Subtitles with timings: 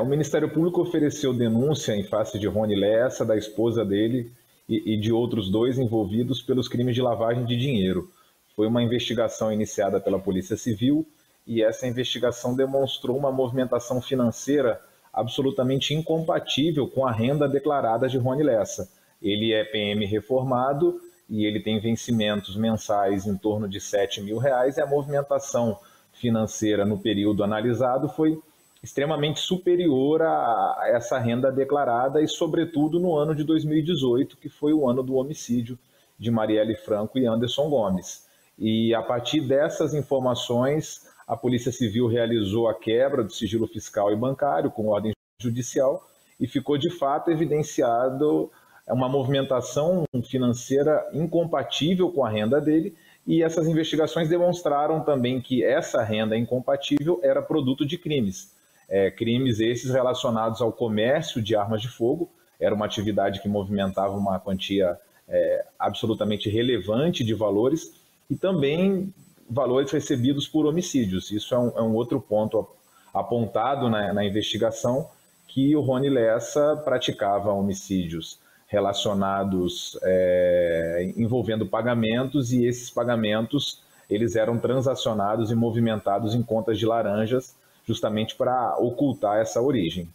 [0.00, 4.32] O Ministério Público ofereceu denúncia em face de Rony Lessa, da esposa dele
[4.68, 8.10] e, e de outros dois envolvidos pelos crimes de lavagem de dinheiro.
[8.54, 11.06] Foi uma investigação iniciada pela Polícia Civil
[11.46, 14.80] e essa investigação demonstrou uma movimentação financeira
[15.12, 18.90] absolutamente incompatível com a renda declarada de Rony Lessa.
[19.22, 24.76] Ele é PM reformado e ele tem vencimentos mensais em torno de 7 mil reais
[24.76, 25.78] e a movimentação
[26.12, 28.40] financeira no período analisado foi
[28.86, 34.88] extremamente superior a essa renda declarada e, sobretudo, no ano de 2018, que foi o
[34.88, 35.76] ano do homicídio
[36.16, 38.26] de Marielle Franco e Anderson Gomes.
[38.56, 44.16] E a partir dessas informações, a Polícia Civil realizou a quebra do sigilo fiscal e
[44.16, 45.12] bancário com ordem
[45.42, 46.06] judicial
[46.38, 48.48] e ficou de fato evidenciado
[48.86, 52.94] uma movimentação financeira incompatível com a renda dele.
[53.26, 58.54] E essas investigações demonstraram também que essa renda incompatível era produto de crimes.
[58.88, 64.16] É, crimes esses relacionados ao comércio de armas de fogo, era uma atividade que movimentava
[64.16, 64.98] uma quantia
[65.28, 67.92] é, absolutamente relevante de valores,
[68.28, 69.12] e também
[69.48, 71.30] valores recebidos por homicídios.
[71.30, 72.66] Isso é um, é um outro ponto
[73.14, 75.08] apontado na, na, investigação,
[75.46, 84.58] que o Rony Lessa praticava homicídios relacionados é, envolvendo pagamentos e esses pagamentos eles eram
[84.58, 87.54] transacionados e movimentados em contas de laranjas
[87.86, 90.08] justamente para ocultar essa origem.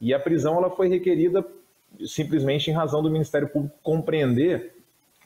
[0.00, 1.44] E a prisão ela foi requerida
[2.06, 4.74] simplesmente em razão do Ministério Público compreender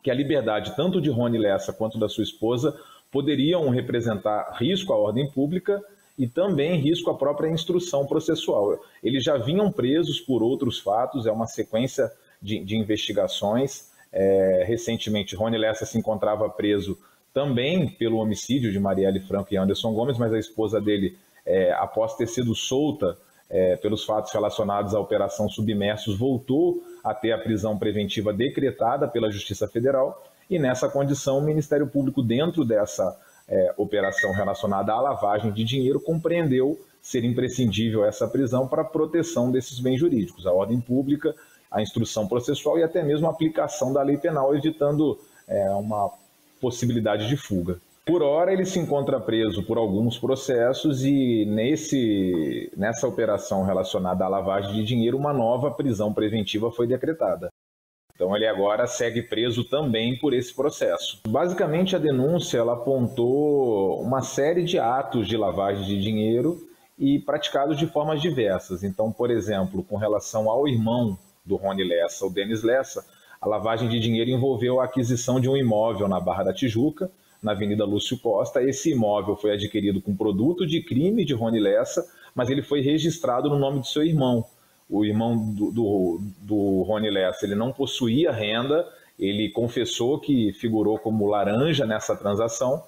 [0.03, 2.79] que a liberdade tanto de Rony Lessa quanto da sua esposa
[3.11, 5.83] poderiam representar risco à ordem pública
[6.19, 8.79] e também risco à própria instrução processual.
[9.03, 13.91] Eles já vinham presos por outros fatos, é uma sequência de, de investigações.
[14.13, 16.99] É, recentemente, Rony Lessa se encontrava preso
[17.33, 22.17] também pelo homicídio de Marielle Franco e Anderson Gomes, mas a esposa dele, é, após
[22.17, 23.17] ter sido solta
[23.51, 29.31] é, pelos fatos relacionados à Operação Submersos, voltou a ter a prisão preventiva decretada pela
[29.31, 33.19] Justiça Federal e nessa condição, o Ministério Público, dentro dessa
[33.49, 39.51] é, operação relacionada à lavagem de dinheiro, compreendeu ser imprescindível essa prisão para a proteção
[39.51, 41.35] desses bens jurídicos, a ordem pública,
[41.71, 46.11] a instrução processual e até mesmo a aplicação da lei penal, evitando é, uma
[46.61, 47.79] possibilidade de fuga.
[48.07, 54.29] Por hora, ele se encontra preso por alguns processos e nesse, nessa operação relacionada à
[54.29, 57.49] lavagem de dinheiro, uma nova prisão preventiva foi decretada.
[58.15, 61.21] Então ele agora segue preso também por esse processo.
[61.27, 66.59] Basicamente a denúncia ela apontou uma série de atos de lavagem de dinheiro
[66.99, 68.85] e praticados de formas diversas.
[68.85, 73.05] Então, por exemplo, com relação ao irmão do Rony Lessa, o Denis Lessa,
[73.41, 77.11] a lavagem de dinheiro envolveu a aquisição de um imóvel na Barra da Tijuca,
[77.45, 78.63] na Avenida Lúcio Costa.
[78.63, 83.51] Esse imóvel foi adquirido com produto de crime de Rony Lessa, mas ele foi registrado
[83.51, 84.45] no nome do seu irmão,
[84.89, 88.87] o irmão do, do, do Rony Lessa, ele não possuía renda,
[89.19, 92.83] ele confessou que figurou como laranja nessa transação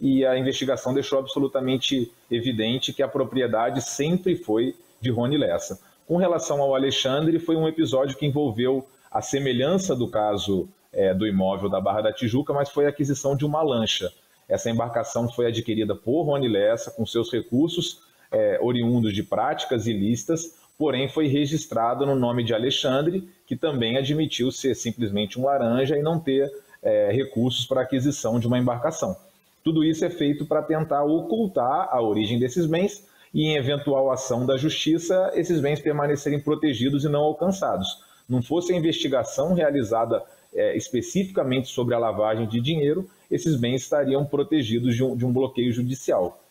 [0.00, 5.80] e a investigação deixou absolutamente evidente que a propriedade sempre foi de Rony Lessa.
[6.06, 11.26] Com relação ao Alexandre, foi um episódio que envolveu a semelhança do caso é, do
[11.26, 14.12] imóvel da Barra da Tijuca, mas foi a aquisição de uma lancha.
[14.48, 20.58] Essa embarcação foi adquirida por Rony Lessa com seus recursos é, oriundos de práticas ilícitas,
[20.78, 26.02] porém foi registrado no nome de Alexandre, que também admitiu ser simplesmente um laranja e
[26.02, 26.50] não ter
[26.82, 29.16] é, recursos para aquisição de uma embarcação.
[29.62, 34.44] Tudo isso é feito para tentar ocultar a origem desses bens e, em eventual ação
[34.44, 38.02] da justiça, esses bens permanecerem protegidos e não alcançados.
[38.28, 40.22] Não fosse a investigação realizada
[40.54, 45.32] é, especificamente sobre a lavagem de dinheiro, esses bens estariam protegidos de um, de um
[45.32, 46.42] bloqueio judicial.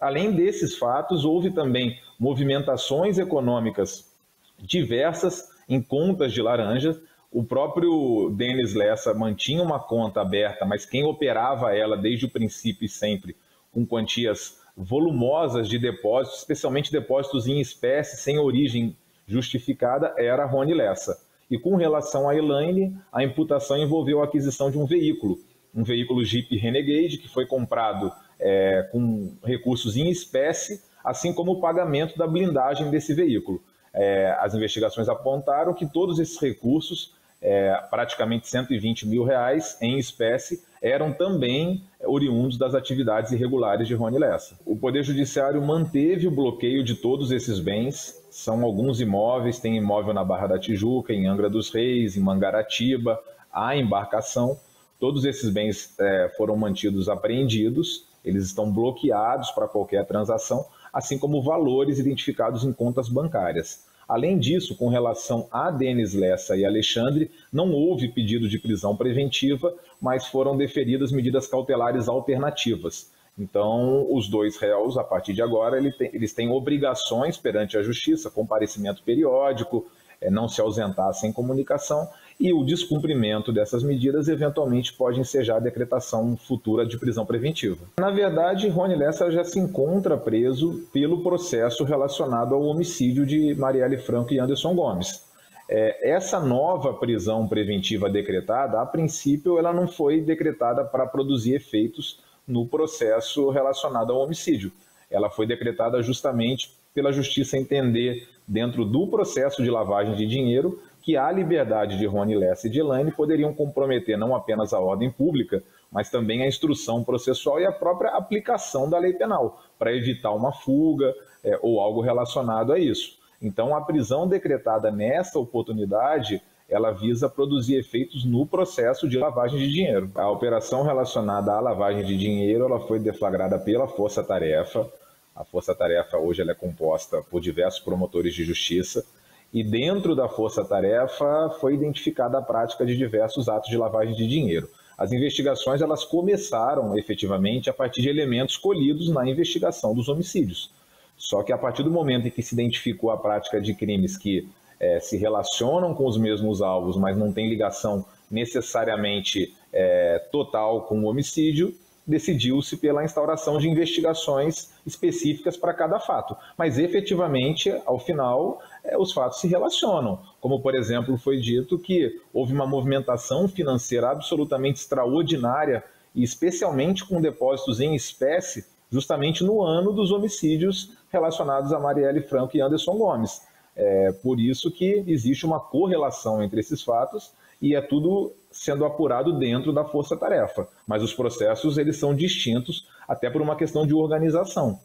[0.00, 4.10] Além desses fatos, houve também movimentações econômicas
[4.58, 6.98] diversas em contas de laranjas.
[7.30, 12.86] O próprio Denis Lessa mantinha uma conta aberta, mas quem operava ela desde o princípio
[12.86, 13.36] e sempre
[13.70, 21.20] com quantias volumosas de depósitos, especialmente depósitos em espécie sem origem justificada, era Rony Lessa.
[21.50, 25.38] E com relação a Elaine, a imputação envolveu a aquisição de um veículo,
[25.74, 31.60] um veículo Jeep Renegade, que foi comprado é, com recursos em espécie, assim como o
[31.60, 33.60] pagamento da blindagem desse veículo.
[33.92, 40.62] É, as investigações apontaram que todos esses recursos, é, praticamente 120 mil reais em espécie,
[40.82, 44.58] eram também oriundos das atividades irregulares de Rony Lessa.
[44.64, 50.14] O Poder Judiciário manteve o bloqueio de todos esses bens, são alguns imóveis, tem imóvel
[50.14, 53.18] na Barra da Tijuca, em Angra dos Reis, em Mangaratiba,
[53.52, 54.58] há embarcação.
[54.98, 60.64] Todos esses bens é, foram mantidos apreendidos eles estão bloqueados para qualquer transação.
[60.92, 63.86] assim como valores identificados em contas bancárias.
[64.10, 69.72] Além disso, com relação a Denis Lessa e Alexandre, não houve pedido de prisão preventiva,
[70.02, 73.12] mas foram deferidas medidas cautelares alternativas.
[73.38, 79.00] Então, os dois réus, a partir de agora, eles têm obrigações perante a justiça, comparecimento
[79.04, 79.88] periódico,
[80.28, 82.08] não se ausentar sem comunicação,
[82.38, 87.84] e o descumprimento dessas medidas eventualmente pode ensejar a decretação futura de prisão preventiva.
[87.98, 93.98] Na verdade, Rony Lessa já se encontra preso pelo processo relacionado ao homicídio de Marielle
[93.98, 95.24] Franco e Anderson Gomes.
[95.68, 102.18] É, essa nova prisão preventiva decretada, a princípio, ela não foi decretada para produzir efeitos
[102.48, 104.72] no processo relacionado ao homicídio.
[105.10, 111.16] Ela foi decretada justamente pela justiça entender, dentro do processo de lavagem de dinheiro, que
[111.16, 115.62] a liberdade de Rony Lessa e de Elaine poderiam comprometer não apenas a ordem pública,
[115.90, 120.52] mas também a instrução processual e a própria aplicação da lei penal, para evitar uma
[120.52, 121.14] fuga
[121.44, 123.20] é, ou algo relacionado a isso.
[123.40, 129.70] Então, a prisão decretada nessa oportunidade, ela visa produzir efeitos no processo de lavagem de
[129.70, 130.10] dinheiro.
[130.16, 134.90] A operação relacionada à lavagem de dinheiro, ela foi deflagrada pela Força Tarefa.
[135.34, 139.04] A Força Tarefa hoje ela é composta por diversos promotores de justiça
[139.52, 144.68] e dentro da força-tarefa foi identificada a prática de diversos atos de lavagem de dinheiro.
[144.96, 150.70] As investigações elas começaram efetivamente a partir de elementos colhidos na investigação dos homicídios.
[151.16, 154.48] Só que a partir do momento em que se identificou a prática de crimes que
[154.78, 161.00] é, se relacionam com os mesmos alvos, mas não tem ligação necessariamente é, total com
[161.00, 161.74] o homicídio,
[162.10, 166.36] decidiu-se pela instauração de investigações específicas para cada fato.
[166.58, 170.20] Mas efetivamente, ao final, é, os fatos se relacionam.
[170.40, 177.20] Como, por exemplo, foi dito que houve uma movimentação financeira absolutamente extraordinária, e especialmente com
[177.20, 183.42] depósitos em espécie, justamente no ano dos homicídios relacionados a Marielle Franco e Anderson Gomes.
[183.76, 189.38] É por isso que existe uma correlação entre esses fatos e é tudo sendo apurado
[189.38, 190.68] dentro da força-tarefa.
[190.86, 194.80] Mas os processos eles são distintos até por uma questão de organização.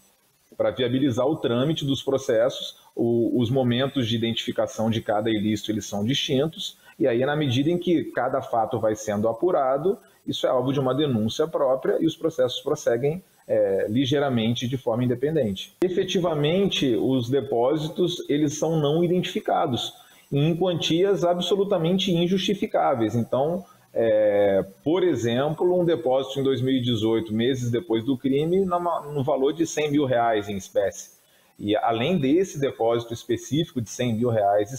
[0.56, 5.86] Para viabilizar o trâmite dos processos, o, os momentos de identificação de cada ilícito eles
[5.86, 10.50] são distintos, e aí, na medida em que cada fato vai sendo apurado, isso é
[10.50, 15.75] alvo de uma denúncia própria e os processos prosseguem é, ligeiramente de forma independente.
[15.83, 19.94] Efetivamente, os depósitos eles são não identificados
[20.38, 23.16] em quantias absolutamente injustificáveis.
[23.16, 29.66] Então, é, por exemplo, um depósito em 2018, meses depois do crime, no valor de
[29.66, 31.12] 100 mil reais em espécie.
[31.58, 34.72] E além desse depósito específico de 100 mil reais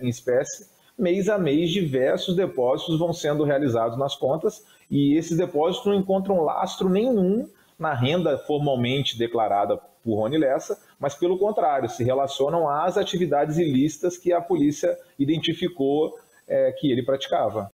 [0.00, 0.68] em espécie,
[0.98, 6.42] mês a mês diversos depósitos vão sendo realizados nas contas e esses depósitos não encontram
[6.42, 12.96] lastro nenhum na renda formalmente declarada por Rony Lessa, mas pelo contrário, se relacionam às
[12.96, 17.72] atividades ilícitas que a polícia identificou é, que ele praticava.